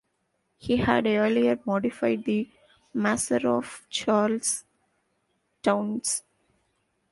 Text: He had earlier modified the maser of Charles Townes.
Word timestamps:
He 0.57 0.77
had 0.77 1.05
earlier 1.05 1.59
modified 1.63 2.23
the 2.23 2.49
maser 2.95 3.45
of 3.45 3.85
Charles 3.91 4.63
Townes. 5.61 6.23